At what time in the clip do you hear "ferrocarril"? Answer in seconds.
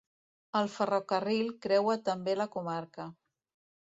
0.77-1.51